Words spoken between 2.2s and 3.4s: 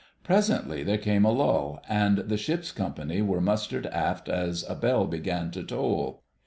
ship's company were